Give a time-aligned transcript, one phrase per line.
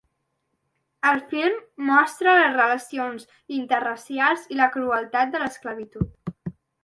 [1.09, 3.27] El film mostra les relacions
[3.59, 6.35] interracials i la crueltat de l’esclavitud.